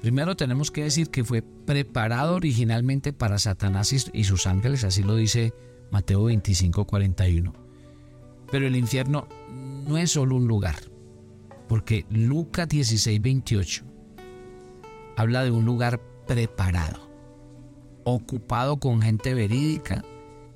Primero 0.00 0.36
tenemos 0.36 0.70
que 0.70 0.84
decir 0.84 1.10
que 1.10 1.24
fue 1.24 1.42
preparado 1.42 2.36
originalmente 2.36 3.12
para 3.12 3.38
Satanás 3.38 3.92
y 3.92 4.24
sus 4.24 4.46
ángeles, 4.46 4.84
así 4.84 5.02
lo 5.02 5.16
dice 5.16 5.52
Mateo 5.90 6.24
25, 6.24 6.86
41. 6.86 7.52
Pero 8.50 8.66
el 8.66 8.76
infierno 8.76 9.26
no 9.50 9.98
es 9.98 10.12
solo 10.12 10.36
un 10.36 10.46
lugar, 10.46 10.76
porque 11.68 12.06
Lucas 12.10 12.68
16, 12.68 13.20
28 13.20 13.84
habla 15.16 15.42
de 15.42 15.50
un 15.50 15.64
lugar 15.64 16.00
preparado, 16.28 17.10
ocupado 18.04 18.76
con 18.76 19.02
gente 19.02 19.34
verídica, 19.34 20.04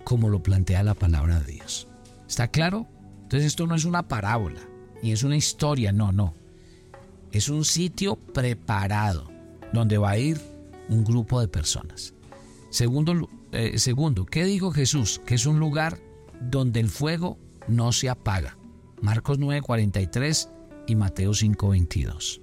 como 0.05 0.29
lo 0.29 0.43
plantea 0.43 0.85
la 0.85 0.95
palabra 0.95 1.41
de 1.41 1.55
Dios. 1.55 1.89
¿Está 2.29 2.49
claro? 2.49 2.87
Entonces 3.23 3.49
esto 3.49 3.67
no 3.67 3.75
es 3.75 3.85
una 3.85 4.07
parábola, 4.07 4.61
ni 5.03 5.11
es 5.11 5.25
una 5.25 5.37
historia, 5.37 5.91
no, 5.91 6.13
no. 6.13 6.35
Es 7.33 7.49
un 7.49 7.65
sitio 7.65 8.17
preparado 8.17 9.32
donde 9.73 9.99
va 9.99 10.11
a 10.11 10.19
ir 10.19 10.41
un 10.89 11.05
grupo 11.05 11.41
de 11.41 11.49
personas. 11.49 12.15
Segundo 12.71 13.29
eh, 13.53 13.79
segundo, 13.79 14.25
¿qué 14.25 14.45
dijo 14.45 14.73
Jesús? 14.73 15.21
Que 15.27 15.35
es 15.35 15.45
un 15.45 15.59
lugar 15.59 15.99
donde 16.41 16.81
el 16.81 16.89
fuego 16.89 17.39
no 17.69 17.93
se 17.93 18.09
apaga. 18.09 18.57
Marcos 19.03 19.39
9:43 19.39 20.49
y 20.87 20.97
Mateo 20.97 21.33
5:22. 21.33 22.41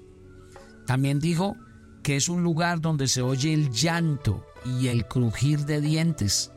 También 0.85 1.19
dijo 1.19 1.55
que 2.03 2.15
es 2.15 2.29
un 2.29 2.43
lugar 2.43 2.79
donde 2.79 3.07
se 3.07 3.23
oye 3.23 3.53
el 3.53 3.71
llanto 3.71 4.45
y 4.79 4.87
el 4.87 5.07
crujir 5.07 5.65
de 5.65 5.81
dientes 5.81 6.51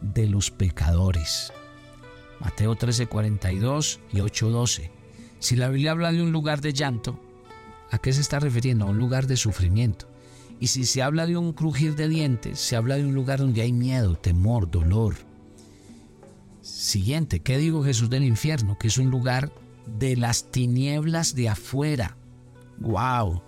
de 0.00 0.28
los 0.28 0.52
pecadores. 0.52 1.52
Mateo 2.40 2.76
13:42 2.76 3.98
y 4.12 4.20
8:12. 4.20 4.92
Si 5.40 5.56
la 5.56 5.68
Biblia 5.68 5.90
habla 5.90 6.12
de 6.12 6.22
un 6.22 6.30
lugar 6.30 6.60
de 6.60 6.72
llanto, 6.72 7.18
¿a 7.90 7.98
qué 7.98 8.12
se 8.12 8.20
está 8.20 8.38
refiriendo? 8.38 8.84
A 8.84 8.90
un 8.90 8.98
lugar 8.98 9.26
de 9.26 9.36
sufrimiento. 9.36 10.06
Y 10.58 10.68
si 10.68 10.86
se 10.86 11.02
habla 11.02 11.26
de 11.26 11.36
un 11.36 11.52
crujir 11.52 11.96
de 11.96 12.08
dientes, 12.08 12.58
se 12.58 12.76
habla 12.76 12.96
de 12.96 13.04
un 13.04 13.14
lugar 13.14 13.40
donde 13.40 13.62
hay 13.62 13.72
miedo, 13.72 14.14
temor, 14.16 14.70
dolor. 14.70 15.16
Siguiente, 16.62 17.40
¿qué 17.40 17.58
digo 17.58 17.84
Jesús 17.84 18.08
del 18.08 18.24
infierno? 18.24 18.78
Que 18.78 18.88
es 18.88 18.98
un 18.98 19.10
lugar 19.10 19.52
de 19.98 20.16
las 20.16 20.50
tinieblas 20.50 21.34
de 21.34 21.50
afuera. 21.50 22.16
¡Wow! 22.78 23.42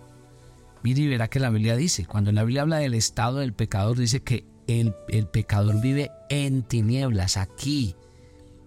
Mire 0.82 1.02
y 1.02 1.08
verá 1.08 1.28
que 1.28 1.40
la 1.40 1.50
Biblia 1.50 1.76
dice, 1.76 2.06
cuando 2.06 2.30
la 2.30 2.44
Biblia 2.44 2.62
habla 2.62 2.76
del 2.76 2.94
estado 2.94 3.38
del 3.38 3.54
pecador, 3.54 3.98
dice 3.98 4.20
que 4.20 4.44
el, 4.66 4.94
el 5.08 5.26
pecador 5.26 5.80
vive 5.80 6.10
en 6.28 6.62
tinieblas, 6.62 7.36
aquí. 7.36 7.96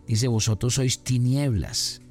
Dice, 0.08 0.28
vosotros 0.28 0.74
sois 0.74 1.04
tinieblas. 1.04 2.02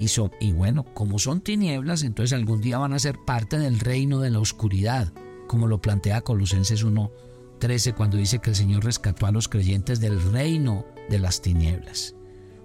Y, 0.00 0.06
y 0.40 0.52
bueno, 0.52 0.84
como 0.94 1.18
son 1.18 1.42
tinieblas, 1.42 2.02
entonces 2.02 2.32
algún 2.32 2.60
día 2.60 2.78
van 2.78 2.94
a 2.94 2.98
ser 2.98 3.18
parte 3.24 3.58
del 3.58 3.78
reino 3.78 4.20
de 4.20 4.30
la 4.30 4.40
oscuridad 4.40 5.12
como 5.46 5.66
lo 5.66 5.80
plantea 5.80 6.22
Colosenses 6.22 6.84
1.13 6.84 7.94
cuando 7.94 8.16
dice 8.16 8.38
que 8.38 8.50
el 8.50 8.56
Señor 8.56 8.84
rescató 8.84 9.26
a 9.26 9.32
los 9.32 9.48
creyentes 9.48 10.00
del 10.00 10.20
reino 10.32 10.84
de 11.08 11.18
las 11.18 11.40
tinieblas. 11.42 12.14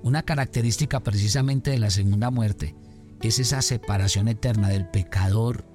Una 0.02 0.24
característica 0.24 1.02
precisamente 1.02 1.72
de 1.72 1.80
la 1.80 1.90
segunda 1.90 2.32
muerte 2.32 2.76
es 3.22 3.40
esa 3.40 3.62
separación 3.62 4.28
eterna 4.28 4.70
del 4.70 4.88
pecador 4.88 5.66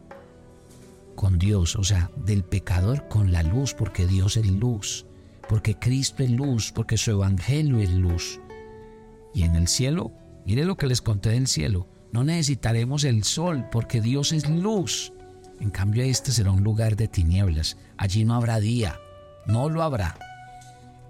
con 1.14 1.38
Dios, 1.38 1.76
o 1.76 1.84
sea, 1.84 2.10
del 2.16 2.44
pecador 2.44 3.08
con 3.08 3.32
la 3.32 3.42
luz, 3.42 3.74
porque 3.74 4.06
Dios 4.06 4.36
es 4.36 4.46
luz, 4.46 5.06
porque 5.48 5.78
Cristo 5.78 6.22
es 6.22 6.30
luz, 6.30 6.72
porque 6.72 6.96
su 6.96 7.12
evangelio 7.12 7.78
es 7.78 7.90
luz. 7.90 8.40
Y 9.32 9.42
en 9.42 9.56
el 9.56 9.68
cielo, 9.68 10.12
mire 10.46 10.64
lo 10.64 10.76
que 10.76 10.86
les 10.86 11.02
conté 11.02 11.30
del 11.30 11.46
cielo, 11.46 11.88
no 12.12 12.24
necesitaremos 12.24 13.04
el 13.04 13.24
sol, 13.24 13.66
porque 13.72 14.00
Dios 14.00 14.32
es 14.32 14.48
luz. 14.48 15.12
En 15.60 15.70
cambio 15.70 16.02
este 16.04 16.32
será 16.32 16.50
un 16.50 16.62
lugar 16.62 16.96
de 16.96 17.08
tinieblas. 17.08 17.76
Allí 17.96 18.24
no 18.24 18.34
habrá 18.34 18.60
día. 18.60 18.98
No 19.46 19.68
lo 19.68 19.82
habrá. 19.82 20.16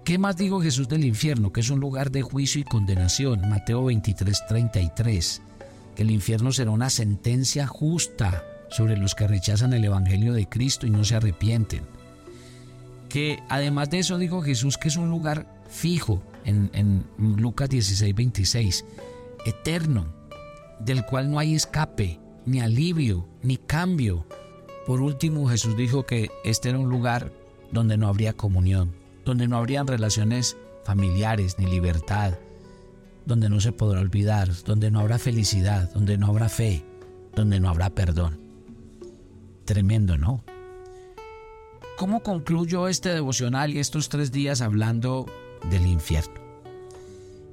¿Qué 0.03 0.19
más 0.19 0.37
dijo 0.37 0.61
Jesús 0.61 0.87
del 0.87 1.03
infierno? 1.03 1.51
Que 1.51 1.61
es 1.61 1.69
un 1.69 1.79
lugar 1.79 2.11
de 2.11 2.21
juicio 2.21 2.61
y 2.61 2.63
condenación. 2.63 3.49
Mateo 3.49 3.83
23, 3.85 4.45
33. 4.47 5.41
Que 5.95 6.03
el 6.03 6.11
infierno 6.11 6.51
será 6.51 6.71
una 6.71 6.89
sentencia 6.89 7.65
justa 7.65 8.43
sobre 8.69 8.97
los 8.97 9.15
que 9.15 9.27
rechazan 9.27 9.73
el 9.73 9.83
Evangelio 9.83 10.33
de 10.33 10.47
Cristo 10.47 10.85
y 10.85 10.91
no 10.91 11.03
se 11.03 11.15
arrepienten. 11.15 11.83
Que 13.09 13.39
además 13.49 13.89
de 13.89 13.99
eso 13.99 14.17
dijo 14.17 14.41
Jesús 14.41 14.77
que 14.77 14.89
es 14.89 14.97
un 14.97 15.09
lugar 15.09 15.47
fijo 15.69 16.21
en, 16.43 16.69
en 16.73 17.05
Lucas 17.17 17.69
16, 17.69 18.13
26. 18.13 18.85
Eterno, 19.45 20.13
del 20.79 21.05
cual 21.05 21.31
no 21.31 21.39
hay 21.39 21.55
escape, 21.55 22.19
ni 22.45 22.59
alivio, 22.59 23.27
ni 23.41 23.57
cambio. 23.57 24.27
Por 24.85 25.01
último, 25.01 25.47
Jesús 25.49 25.75
dijo 25.75 26.05
que 26.05 26.29
este 26.43 26.69
era 26.69 26.79
un 26.79 26.89
lugar 26.89 27.31
donde 27.71 27.97
no 27.97 28.07
habría 28.07 28.33
comunión, 28.33 28.93
donde 29.25 29.47
no 29.47 29.57
habrían 29.57 29.87
relaciones 29.87 30.57
familiares 30.83 31.57
ni 31.57 31.65
libertad, 31.65 32.37
donde 33.25 33.49
no 33.49 33.59
se 33.59 33.71
podrá 33.71 33.99
olvidar, 33.99 34.51
donde 34.63 34.91
no 34.91 34.99
habrá 34.99 35.17
felicidad, 35.17 35.91
donde 35.91 36.17
no 36.17 36.27
habrá 36.27 36.49
fe, 36.49 36.85
donde 37.33 37.59
no 37.59 37.69
habrá 37.69 37.89
perdón. 37.89 38.39
Tremendo, 39.65 40.17
¿no? 40.17 40.43
¿Cómo 41.97 42.21
concluyo 42.21 42.87
este 42.87 43.09
devocional 43.09 43.73
y 43.73 43.79
estos 43.79 44.09
tres 44.09 44.31
días 44.31 44.61
hablando 44.61 45.25
del 45.71 45.87
infierno? 45.87 46.41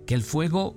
Que 0.04 0.14
el 0.14 0.22
fuego, 0.22 0.74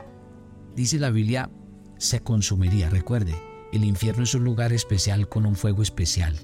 dice 0.76 1.00
la 1.00 1.10
Biblia, 1.10 1.50
se 1.98 2.22
consumiría. 2.22 2.90
Recuerde, 2.90 3.36
el 3.75 3.86
infierno 3.86 4.24
es 4.24 4.34
un 4.36 4.44
lugar 4.44 4.74
especial 4.74 5.27
con 5.27 5.46
un 5.46 5.55
fuego 5.55 5.82
especial. 5.82 6.36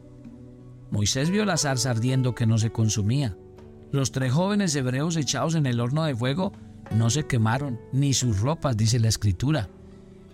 Moisés 0.89 1.29
vio 1.29 1.45
la 1.45 1.57
zarza 1.57 1.91
ardiendo 1.91 2.35
que 2.35 2.45
no 2.45 2.57
se 2.57 2.71
consumía. 2.71 3.38
Los 3.91 4.11
tres 4.11 4.33
jóvenes 4.33 4.75
hebreos 4.75 5.15
echados 5.15 5.55
en 5.55 5.65
el 5.65 5.79
horno 5.79 6.03
de 6.03 6.15
fuego 6.15 6.51
no 6.91 7.09
se 7.09 7.25
quemaron, 7.25 7.79
ni 7.93 8.13
sus 8.13 8.39
ropas, 8.39 8.75
dice 8.75 9.00
la 9.00 9.07
escritura. 9.07 9.69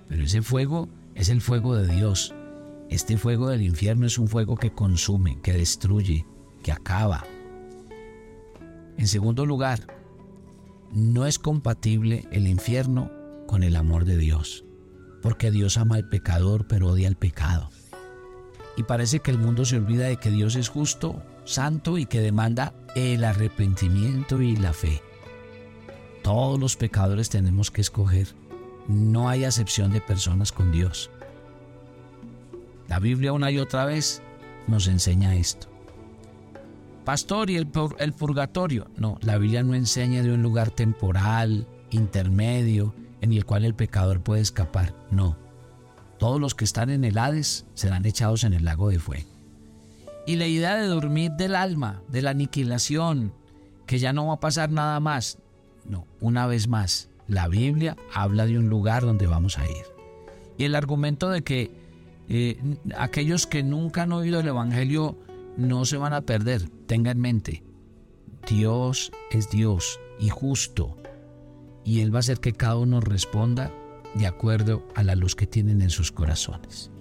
Pero 0.08 0.24
ese 0.24 0.42
fuego 0.42 0.90
es 1.14 1.30
el 1.30 1.42
fuego 1.42 1.76
de 1.76 1.88
Dios. 1.88 2.34
Este 2.90 3.18
fuego 3.18 3.50
del 3.50 3.62
infierno 3.62 4.06
es 4.06 4.18
un 4.18 4.28
fuego 4.28 4.56
que 4.56 4.72
consume, 4.72 5.40
que 5.42 5.54
destruye, 5.54 6.26
que 6.64 6.72
acaba. 6.72 7.24
En 8.98 9.08
segundo 9.08 9.46
lugar, 9.46 9.82
no 10.92 11.26
es 11.26 11.38
compatible 11.38 12.28
el 12.32 12.48
infierno 12.48 13.12
con 13.46 13.64
el 13.64 13.76
amor 13.76 14.06
de 14.06 14.18
Dios 14.18 14.67
porque 15.28 15.52
Dios 15.52 15.76
ama 15.78 15.98
al 15.98 16.08
pecador 16.08 16.68
pero 16.68 16.88
odia 16.88 17.10
el 17.10 17.18
pecado. 17.18 17.70
Y 18.78 18.84
parece 18.84 19.20
que 19.20 19.30
el 19.30 19.38
mundo 19.38 19.66
se 19.66 19.76
olvida 19.76 20.06
de 20.06 20.16
que 20.16 20.32
Dios 20.32 20.56
es 20.56 20.70
justo, 20.70 21.22
santo 21.44 21.98
y 21.98 22.06
que 22.06 22.22
demanda 22.22 22.74
el 22.96 23.26
arrepentimiento 23.26 24.42
y 24.42 24.56
la 24.56 24.72
fe. 24.72 25.02
Todos 26.24 26.58
los 26.58 26.78
pecadores 26.78 27.28
tenemos 27.28 27.72
que 27.72 27.82
escoger. 27.82 28.30
No 28.88 29.28
hay 29.28 29.44
acepción 29.44 29.92
de 29.92 30.00
personas 30.00 30.54
con 30.54 30.72
Dios. 30.72 31.10
La 32.88 33.00
Biblia 33.00 33.34
una 33.34 33.52
y 33.52 33.60
otra 33.60 33.84
vez 33.84 34.22
nos 34.66 34.88
enseña 34.88 35.36
esto. 35.36 35.68
Pastor, 37.04 37.50
¿y 37.50 37.58
el, 37.58 37.68
el 38.00 38.14
purgatorio? 38.14 38.88
No, 38.96 39.18
la 39.20 39.38
Biblia 39.38 39.62
no 39.62 39.76
enseña 39.76 40.24
de 40.24 40.32
un 40.32 40.42
lugar 40.42 40.72
temporal, 40.72 41.68
intermedio, 41.90 42.96
en 43.22 43.34
el 43.34 43.46
cual 43.46 43.66
el 43.66 43.76
pecador 43.76 44.22
puede 44.22 44.42
escapar. 44.42 44.94
No. 45.12 45.38
Todos 46.18 46.40
los 46.40 46.56
que 46.56 46.66
están 46.66 46.90
en 46.90 47.04
el 47.04 47.18
Hades 47.18 47.66
serán 47.74 48.06
echados 48.06 48.44
en 48.44 48.54
el 48.54 48.66
lago 48.66 48.90
de 48.90 49.00
fuego. 49.00 49.30
Y 50.26 50.36
la 50.36 50.48
idea 50.48 50.76
de 50.76 50.88
dormir 50.88 51.32
del 51.32 51.56
alma, 51.56 52.02
de 52.10 52.22
la 52.22 52.32
aniquilación, 52.32 53.34
que 53.86 54.00
ya 54.00 54.14
no 54.14 54.28
va 54.28 54.34
a 54.34 54.40
pasar 54.40 54.72
nada 54.72 55.00
más. 55.00 55.38
No, 55.86 56.06
una 56.20 56.48
vez 56.48 56.68
más, 56.68 57.10
la 57.28 57.48
Biblia 57.48 57.96
habla 58.14 58.46
de 58.46 58.58
un 58.58 58.68
lugar 58.68 59.04
donde 59.04 59.28
vamos 59.28 59.58
a 59.58 59.66
ir. 59.66 59.86
Y 60.58 60.66
el 60.66 60.76
argumento 60.76 61.30
de 61.30 61.44
que 61.44 61.72
eh, 62.30 62.60
aquellos 62.98 63.48
que 63.48 63.64
nunca 63.64 64.04
han 64.04 64.12
oído 64.12 64.40
el 64.40 64.48
Evangelio 64.48 65.18
no 65.56 65.86
se 65.86 65.98
van 65.98 66.14
a 66.14 66.22
perder, 66.22 66.70
tenga 66.88 67.12
en 67.12 67.20
mente, 67.20 67.64
Dios 68.48 69.12
es 69.32 69.50
Dios 69.50 70.00
y 70.20 70.30
justo 70.30 70.98
y 71.88 72.02
Él 72.02 72.14
va 72.14 72.18
a 72.18 72.20
hacer 72.20 72.42
que 72.42 72.52
cada 72.52 72.76
uno 72.76 73.00
responda 73.00 73.72
de 74.14 74.28
acuerdo 74.28 74.86
a 74.94 75.04
la 75.04 75.16
luz 75.16 75.36
que 75.36 75.48
tienen 75.48 75.82
en 75.82 75.90
sus 75.90 76.12
corazones. 76.12 76.92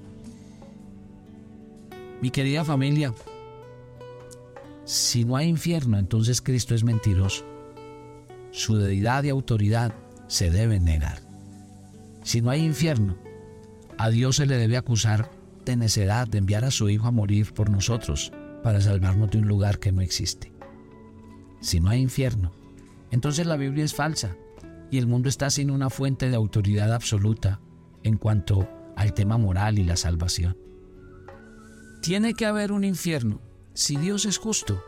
Mi 2.23 2.31
querida 2.31 2.65
familia, 2.65 3.13
si 4.85 5.25
no 5.25 5.35
hay 5.35 5.49
infierno, 5.49 5.99
entonces 5.99 6.41
Cristo 6.41 6.77
es 6.77 6.85
mentiroso. 6.85 7.45
Su 8.53 8.77
deidad 8.77 9.25
y 9.25 9.31
autoridad 9.31 9.93
se 10.29 10.53
deben 10.53 10.85
negar. 10.85 11.21
Si 12.23 12.41
no 12.41 12.51
hay 12.51 12.65
infierno, 12.65 13.17
a 13.99 14.09
Dios 14.09 14.37
se 14.37 14.47
le 14.47 14.57
debe 14.57 14.77
acusar 14.77 15.33
de 15.65 15.75
necedad 15.75 16.29
de 16.29 16.39
enviar 16.39 16.65
a 16.65 16.71
su 16.71 16.89
Hijo 16.89 17.09
a 17.09 17.11
morir 17.11 17.53
por 17.53 17.71
nosotros 17.71 18.33
para 18.63 18.81
salvarnos 18.81 19.33
de 19.33 19.39
un 19.39 19.49
lugar 19.49 19.81
que 19.81 19.91
no 19.91 20.01
existe. 20.01 20.53
Si 21.61 21.81
no 21.81 21.91
hay 21.91 22.01
infierno, 22.01 22.53
entonces 23.11 23.47
la 23.47 23.57
Biblia 23.57 23.85
es 23.85 23.93
falsa 23.93 24.37
y 24.91 24.99
el 24.99 25.07
mundo 25.07 25.29
está 25.29 25.51
sin 25.51 25.71
una 25.71 25.91
fuente 25.91 26.29
de 26.29 26.37
autoridad 26.37 26.93
absoluta 26.93 27.61
en 28.03 28.17
cuanto 28.17 28.69
al 28.97 29.15
tema 29.15 29.37
moral 29.37 29.79
y 29.79 29.85
la 29.85 29.97
salvación. 29.97 30.57
Tiene 32.03 32.35
que 32.35 32.47
haber 32.47 32.73
un 32.73 32.85
infierno 32.85 33.41
si 33.75 33.97
Dios 33.97 34.25
es 34.25 34.39
justo, 34.39 34.83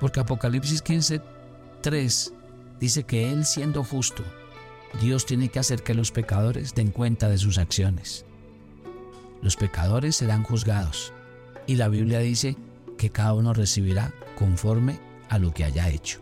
porque 0.00 0.20
Apocalipsis 0.20 0.82
15, 0.82 1.20
3 1.82 2.32
dice 2.80 3.04
que 3.04 3.32
Él 3.32 3.44
siendo 3.44 3.84
justo, 3.84 4.24
Dios 5.00 5.26
tiene 5.26 5.48
que 5.48 5.58
hacer 5.58 5.82
que 5.82 5.94
los 5.94 6.12
pecadores 6.12 6.74
den 6.74 6.90
cuenta 6.90 7.28
de 7.28 7.38
sus 7.38 7.58
acciones. 7.58 8.24
Los 9.42 9.56
pecadores 9.56 10.16
serán 10.16 10.42
juzgados 10.42 11.12
y 11.66 11.76
la 11.76 11.88
Biblia 11.88 12.20
dice 12.20 12.56
que 12.96 13.10
cada 13.10 13.34
uno 13.34 13.52
recibirá 13.52 14.12
conforme 14.36 14.98
a 15.28 15.38
lo 15.38 15.52
que 15.52 15.64
haya 15.64 15.88
hecho. 15.90 16.20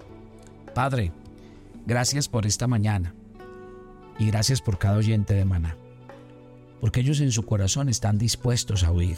Padre, 0.75 1.13
Gracias 1.87 2.29
por 2.29 2.47
esta 2.47 2.67
mañana 2.67 3.15
y 4.19 4.27
gracias 4.27 4.61
por 4.61 4.77
cada 4.77 4.97
oyente 4.97 5.35
de 5.35 5.45
maná, 5.45 5.77
porque 6.81 7.01
ellos 7.01 7.21
en 7.21 7.31
su 7.31 7.45
corazón 7.45 7.89
están 7.89 8.19
dispuestos 8.19 8.83
a 8.83 8.91
oír, 8.91 9.17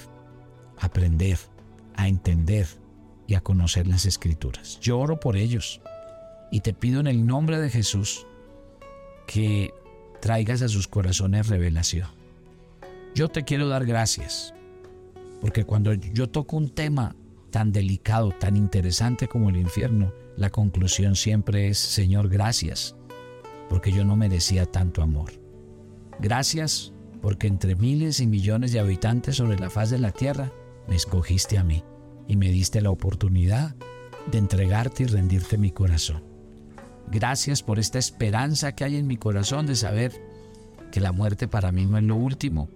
a 0.79 0.87
aprender, 0.87 1.39
a 1.97 2.09
entender 2.09 2.67
y 3.27 3.35
a 3.35 3.41
conocer 3.41 3.87
las 3.87 4.05
escrituras. 4.05 4.79
Yo 4.81 4.99
oro 4.99 5.19
por 5.19 5.37
ellos 5.37 5.81
Y 6.51 6.61
te 6.61 6.73
pido 6.73 7.01
en 7.01 7.07
el 7.07 7.27
nombre 7.27 7.59
de 7.59 7.69
Jesús 7.69 8.27
que 9.27 9.71
traigas 10.21 10.63
a 10.63 10.69
sus 10.69 10.89
corazones 10.89 11.49
revelación. 11.49 12.09
Yo 13.15 13.29
te 13.29 13.45
quiero 13.45 13.69
dar 13.69 13.85
gracias, 13.85 14.55
porque 15.41 15.65
cuando 15.65 15.93
yo 15.93 16.29
toco 16.29 16.57
un 16.57 16.71
tema 16.71 17.15
tan 17.50 17.73
delicado, 17.73 18.33
tan 18.33 18.57
interesante 18.57 19.28
como 19.28 19.50
el 19.50 19.57
infierno, 19.57 20.12
la 20.37 20.50
conclusión 20.50 21.17
siempre 21.17 21.69
es, 21.69 21.78
Señor, 21.78 22.28
gracias, 22.28 22.95
porque 23.69 23.93
yo 23.93 24.05
no 24.05 24.17
merecía 24.17 24.67
tanto 24.67 25.02
amor. 25.02 25.33
Gracias 26.21 26.93
porque 27.21 27.47
entre 27.47 27.75
miles 27.75 28.21
y 28.21 28.26
millones 28.26 28.73
de 28.73 28.81
habitantes 28.81 29.37
sobre 29.37 29.59
la 29.59 29.71
faz 29.71 29.90
de 29.90 29.99
la 29.99 30.12
tierra, 30.12 30.52
me 30.87 30.97
escogiste 30.97 31.59
a 31.59 31.64
mí 31.64 31.83
y 32.26 32.37
me 32.37 32.50
diste 32.50 32.81
la 32.81 32.90
oportunidad 32.90 33.75
de 34.31 34.38
entregarte 34.38 35.05
y 35.05 35.07
rendirte 35.07 35.59
mi 35.59 35.71
corazón. 35.71 36.23
Gracias 37.11 37.62
por 37.62 37.78
esta 37.78 37.99
esperanza 37.99 38.73
que 38.73 38.85
hay 38.85 38.97
en 38.97 39.07
mi 39.07 39.17
corazón 39.17 39.67
de 39.67 39.75
saber 39.75 40.12
que 40.93 41.00
la 41.00 41.12
muerte 41.12 41.49
para 41.49 41.73
mí 41.73 41.87
no 41.87 41.99
es 41.99 42.05
lo 42.05 42.17
último, 42.17 42.69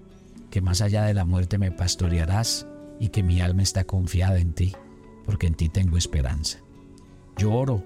que 0.50 0.60
más 0.60 0.80
allá 0.80 1.04
de 1.04 1.14
la 1.14 1.24
muerte 1.24 1.58
me 1.58 1.70
pastorearás 1.70 2.66
y 3.02 3.08
que 3.08 3.24
mi 3.24 3.40
alma 3.40 3.64
está 3.64 3.82
confiada 3.82 4.38
en 4.38 4.52
ti, 4.52 4.76
porque 5.24 5.48
en 5.48 5.54
ti 5.54 5.68
tengo 5.68 5.96
esperanza. 5.96 6.60
Yo 7.36 7.52
oro 7.52 7.82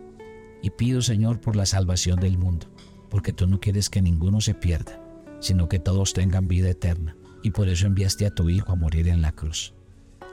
y 0.61 0.69
pido, 0.69 1.01
Señor, 1.01 1.41
por 1.41 1.57
la 1.57 1.65
salvación 1.65 2.21
del 2.21 2.37
mundo, 2.37 2.67
porque 3.09 3.33
tú 3.33 3.47
no 3.47 3.59
quieres 3.59 3.89
que 3.89 4.03
ninguno 4.03 4.43
se 4.43 4.53
pierda, 4.53 5.01
sino 5.41 5.71
que 5.71 5.79
todos 5.79 6.13
tengan 6.13 6.49
vida 6.49 6.69
eterna, 6.69 7.17
y 7.43 7.53
por 7.53 7.71
eso 7.71 7.87
enviaste 7.87 8.27
a 8.27 8.35
tu 8.35 8.51
Hijo 8.51 8.73
a 8.73 8.77
morir 8.77 9.09
en 9.09 9.23
la 9.23 9.33
cruz. 9.33 9.73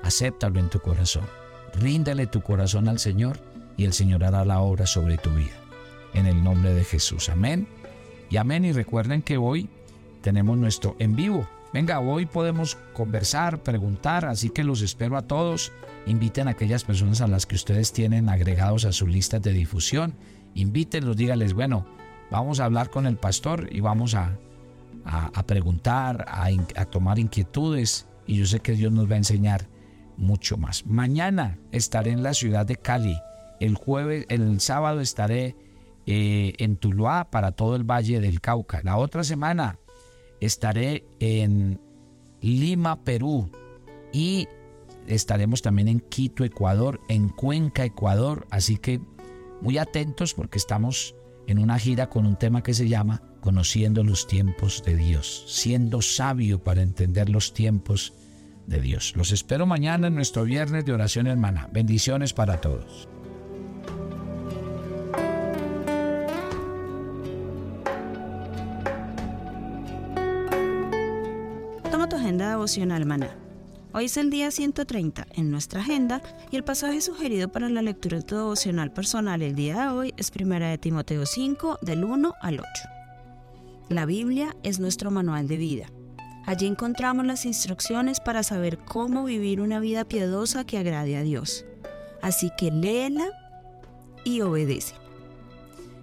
Acéptalo 0.03 0.59
en 0.59 0.69
tu 0.69 0.81
corazón, 0.81 1.23
ríndale 1.75 2.27
tu 2.27 2.41
corazón 2.41 2.89
al 2.89 2.99
Señor, 2.99 3.39
y 3.77 3.85
el 3.85 3.93
Señor 3.93 4.25
hará 4.25 4.43
la 4.43 4.59
obra 4.59 4.85
sobre 4.85 5.17
tu 5.17 5.29
vida. 5.29 5.55
En 6.13 6.25
el 6.25 6.43
nombre 6.43 6.73
de 6.73 6.83
Jesús. 6.83 7.29
Amén. 7.29 7.69
Y 8.29 8.35
amén. 8.35 8.65
Y 8.65 8.73
recuerden 8.73 9.21
que 9.21 9.37
hoy 9.37 9.69
tenemos 10.21 10.57
nuestro 10.57 10.97
en 10.99 11.15
vivo 11.15 11.47
Venga, 11.73 11.99
hoy 11.99 12.27
podemos 12.27 12.77
conversar, 12.93 13.63
preguntar, 13.63 14.25
así 14.25 14.51
que 14.51 14.63
los 14.63 14.83
espero 14.83 15.17
a 15.17 15.23
todos. 15.23 15.71
Inviten 16.05 16.47
a 16.47 16.51
aquellas 16.51 16.83
personas 16.83 17.19
a 17.21 17.27
las 17.27 17.47
que 17.47 17.55
ustedes 17.55 17.91
tienen 17.91 18.29
agregados 18.29 18.85
a 18.85 18.91
su 18.91 19.07
lista 19.07 19.39
de 19.39 19.53
difusión. 19.53 20.13
Invítenlos, 20.53 21.17
dígales, 21.17 21.55
bueno, 21.55 21.87
vamos 22.29 22.59
a 22.59 22.65
hablar 22.65 22.91
con 22.91 23.07
el 23.07 23.17
pastor 23.17 23.69
y 23.71 23.79
vamos 23.79 24.13
a, 24.13 24.37
a, 25.03 25.43
preguntar, 25.47 26.25
a, 26.27 26.85
tomar 26.85 27.17
inquietudes 27.17 28.05
y 28.27 28.37
yo 28.37 28.45
sé 28.45 28.59
que 28.59 28.73
Dios 28.73 28.91
nos 28.91 29.09
va 29.09 29.15
a 29.15 29.17
enseñar 29.17 29.67
mucho 30.15 30.57
más. 30.57 30.85
Mañana 30.85 31.57
estaré 31.71 32.11
en 32.11 32.21
la 32.21 32.35
ciudad 32.35 32.67
de 32.67 32.75
Cali. 32.75 33.17
El 33.59 33.73
jueves, 33.73 34.27
el 34.29 34.61
sábado 34.61 35.01
estaré 35.01 35.55
eh, 36.05 36.53
en 36.59 36.75
Tuluá 36.75 37.31
para 37.31 37.51
todo 37.51 37.75
el 37.75 37.83
Valle 37.83 38.19
del 38.19 38.41
Cauca. 38.41 38.81
La 38.83 38.97
otra 38.97 39.23
semana 39.23 39.79
estaré 40.39 41.05
en 41.19 41.79
Lima, 42.41 43.03
Perú 43.03 43.49
y 44.11 44.47
estaremos 45.07 45.61
también 45.61 45.87
en 45.87 45.99
Quito, 45.99 46.43
Ecuador, 46.43 46.99
en 47.09 47.29
Cuenca, 47.29 47.85
Ecuador. 47.85 48.47
Así 48.49 48.77
que 48.77 49.01
muy 49.61 49.77
atentos 49.77 50.33
porque 50.33 50.57
estamos 50.57 51.15
en 51.47 51.59
una 51.59 51.79
gira 51.79 52.09
con 52.09 52.25
un 52.25 52.37
tema 52.37 52.63
que 52.63 52.73
se 52.73 52.87
llama 52.87 53.21
Conociendo 53.41 54.03
los 54.03 54.27
tiempos 54.27 54.83
de 54.85 54.95
Dios, 54.95 55.45
siendo 55.47 56.01
sabio 56.01 56.63
para 56.63 56.81
entender 56.81 57.29
los 57.29 57.53
tiempos 57.53 58.13
de 58.67 58.79
Dios. 58.79 59.13
Los 59.17 59.31
espero 59.31 59.65
mañana 59.65 60.07
en 60.07 60.15
nuestro 60.15 60.43
viernes 60.43 60.85
de 60.85 60.93
oración 60.93 61.27
hermana. 61.27 61.69
Bendiciones 61.71 62.33
para 62.33 62.61
todos. 62.61 63.09
Devocional 72.37 73.05
maná. 73.05 73.35
Hoy 73.93 74.05
es 74.05 74.17
el 74.17 74.29
día 74.29 74.49
130 74.49 75.27
en 75.33 75.51
nuestra 75.51 75.81
agenda 75.81 76.21
y 76.49 76.55
el 76.55 76.63
pasaje 76.63 76.99
sugerido 77.01 77.51
para 77.51 77.69
la 77.69 77.81
lectura 77.83 78.17
de 78.17 78.23
tu 78.23 78.35
devocional 78.35 78.91
personal 78.91 79.41
el 79.41 79.53
día 79.53 79.81
de 79.81 79.87
hoy 79.89 80.13
es 80.17 80.31
1 80.35 80.59
de 80.59 80.77
Timoteo 80.79 81.25
5 81.25 81.79
del 81.81 82.03
1 82.03 82.33
al 82.41 82.59
8. 82.59 82.67
La 83.89 84.05
Biblia 84.05 84.55
es 84.63 84.79
nuestro 84.79 85.11
manual 85.11 85.47
de 85.47 85.57
vida. 85.57 85.85
Allí 86.45 86.65
encontramos 86.65 87.25
las 87.25 87.45
instrucciones 87.45 88.19
para 88.19 88.41
saber 88.41 88.79
cómo 88.79 89.25
vivir 89.25 89.61
una 89.61 89.79
vida 89.79 90.05
piadosa 90.05 90.65
que 90.65 90.79
agrade 90.79 91.15
a 91.15 91.21
Dios. 91.21 91.65
Así 92.21 92.49
que 92.57 92.71
léela 92.71 93.27
y 94.25 94.41
obedece. 94.41 95.02